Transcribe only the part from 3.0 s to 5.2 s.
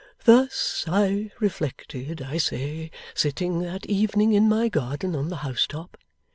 sitting that evening in my garden